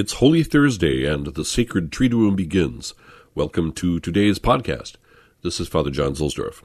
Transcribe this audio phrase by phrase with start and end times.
[0.00, 2.94] It's Holy Thursday and the sacred Triduum begins.
[3.34, 4.94] Welcome to today's podcast.
[5.42, 6.62] This is Father John Zuhlsdorf.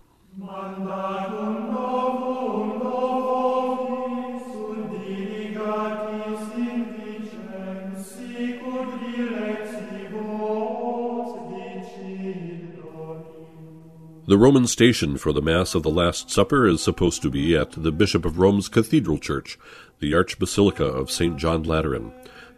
[14.28, 17.72] The Roman station for the Mass of the Last Supper is supposed to be at
[17.72, 19.58] the Bishop of Rome's Cathedral Church,
[20.00, 21.36] the Archbasilica of St.
[21.38, 22.14] John Lateran.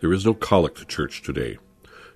[0.05, 1.57] There is no collect church today.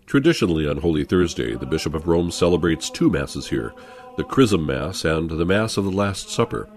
[0.06, 3.74] Traditionally, on Holy Thursday, the Bishop of Rome celebrates two Masses here
[4.16, 6.70] the Chrism Mass and the Mass of the Last Supper.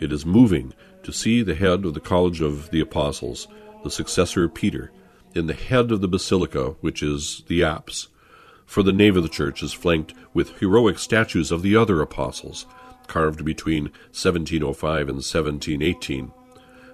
[0.00, 3.48] It is moving to see the head of the College of the Apostles,
[3.84, 4.92] the successor of Peter,
[5.34, 8.08] in the head of the basilica, which is the apse
[8.66, 12.66] for the nave of the church is flanked with heroic statues of the other apostles,
[13.06, 16.32] carved between 1705 and 1718.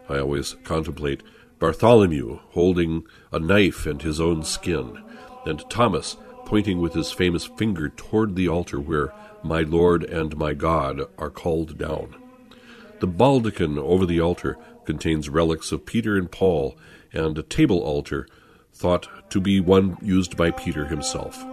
[0.09, 1.25] I always contemplate
[1.61, 5.05] Bartholomew holding a knife and his own skin,
[5.45, 9.13] and Thomas pointing with his famous finger toward the altar where
[9.43, 12.17] my Lord and my God are called down.
[13.01, 16.79] The baldachin over the altar contains relics of Peter and Paul,
[17.13, 18.27] and a table altar
[18.73, 21.45] thought to be one used by Peter himself.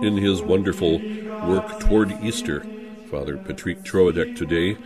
[0.00, 1.00] In his wonderful
[1.48, 2.64] work Toward Easter,
[3.10, 4.76] Father Patrick Troadec today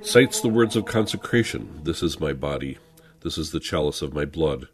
[0.00, 2.78] cites the words of consecration This is my body,
[3.20, 4.68] this is the chalice of my blood.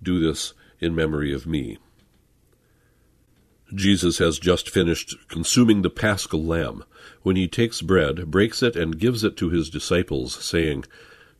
[0.00, 1.78] Do this in memory of me.
[3.74, 6.84] Jesus has just finished consuming the paschal lamb
[7.22, 10.84] when he takes bread, breaks it, and gives it to his disciples, saying,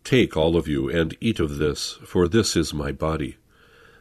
[0.02, 3.36] Take, all of you, and eat of this, for this is my body.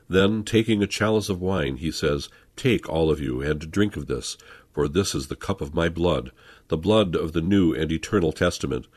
[0.10, 4.08] Then, taking a chalice of wine, he says, Take, all of you, and drink of
[4.08, 4.36] this,
[4.74, 6.32] for this is the cup of my blood,
[6.70, 8.88] the blood of the new and eternal testament,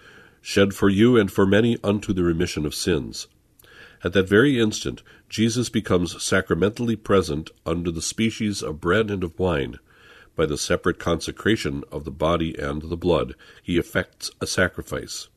[0.40, 3.28] shed for you and for many unto the remission of sins.
[4.02, 9.38] At that very instant, Jesus becomes sacramentally present under the species of bread and of
[9.38, 9.78] wine.
[10.34, 15.28] By the separate consecration of the body and the blood, he effects a sacrifice.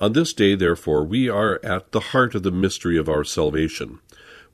[0.00, 3.98] On this day, therefore, we are at the heart of the mystery of our salvation.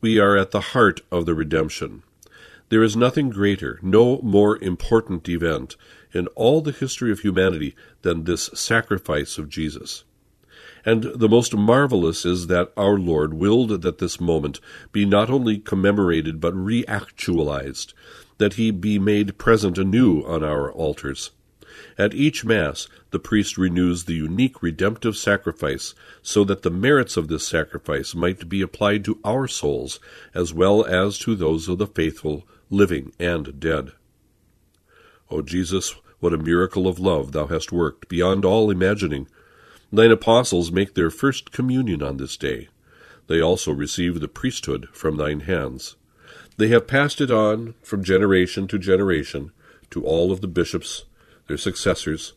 [0.00, 2.04] We are at the heart of the redemption.
[2.70, 5.76] There is nothing greater, no more important event
[6.12, 10.04] in all the history of humanity than this sacrifice of Jesus.
[10.84, 14.60] And the most marvelous is that our Lord willed that this moment
[14.92, 17.92] be not only commemorated but reactualized,
[18.38, 21.32] that he be made present anew on our altars.
[21.98, 27.28] At each Mass, the priest renews the unique redemptive sacrifice, so that the merits of
[27.28, 30.00] this sacrifice might be applied to our souls
[30.34, 33.92] as well as to those of the faithful living and dead.
[35.30, 39.26] O Jesus, what a miracle of love thou hast worked, beyond all imagining.
[39.92, 42.68] Thine apostles make their first communion on this day.
[43.26, 45.96] They also receive the priesthood from thine hands.
[46.56, 49.52] They have passed it on from generation to generation
[49.90, 51.04] to all of the bishops,
[51.50, 52.34] their successors,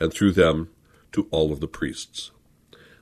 [0.00, 0.68] and through them
[1.12, 2.32] to all of the priests.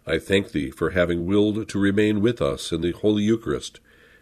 [0.06, 3.80] I thank thee for having willed to remain with us in the Holy Eucharist,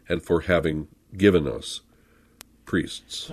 [0.09, 0.87] and for having
[1.17, 1.81] given us
[2.65, 3.29] priests.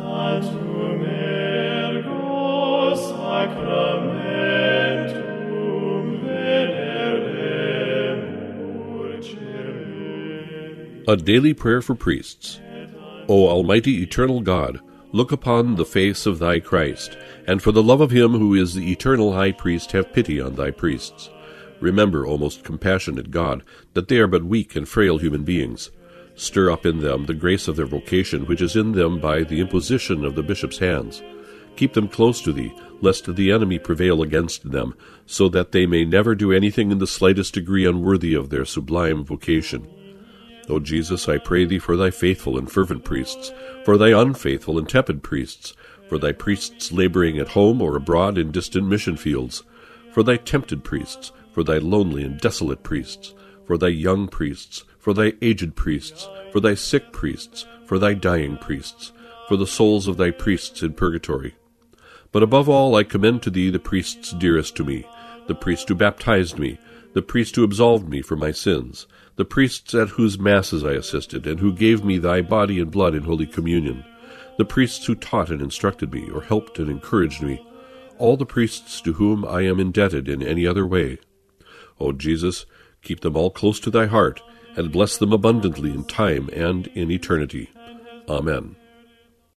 [11.08, 12.60] A daily prayer for priests.
[13.28, 14.80] O Almighty Eternal God,
[15.12, 18.74] look upon the face of thy Christ, and for the love of him who is
[18.74, 21.30] the eternal high priest, have pity on thy priests.
[21.80, 25.92] Remember, O most compassionate God, that they are but weak and frail human beings
[26.40, 29.60] Stir up in them the grace of their vocation, which is in them by the
[29.60, 31.22] imposition of the bishop's hands.
[31.76, 36.06] Keep them close to thee, lest the enemy prevail against them, so that they may
[36.06, 39.86] never do anything in the slightest degree unworthy of their sublime vocation.
[40.70, 43.52] O Jesus, I pray thee for thy faithful and fervent priests,
[43.84, 45.74] for thy unfaithful and tepid priests,
[46.08, 49.64] for thy priests laboring at home or abroad in distant mission fields,
[50.12, 53.34] for thy tempted priests, for thy lonely and desolate priests,
[53.66, 58.58] for thy young priests, for thy aged priests, for thy sick priests, for thy dying
[58.58, 59.12] priests,
[59.48, 61.56] for the souls of thy priests in purgatory.
[62.32, 65.08] But above all, I commend to thee the priests dearest to me,
[65.48, 66.78] the priest who baptized me,
[67.14, 71.48] the priest who absolved me for my sins, the priests at whose masses I assisted,
[71.48, 74.04] and who gave me thy body and blood in holy communion,
[74.58, 77.66] the priests who taught and instructed me, or helped and encouraged me,
[78.18, 81.18] all the priests to whom I am indebted in any other way.
[82.00, 82.66] O Jesus,
[83.02, 84.42] keep them all close to thy heart,
[84.76, 87.70] and bless them abundantly in time and in eternity.
[88.28, 88.76] Amen.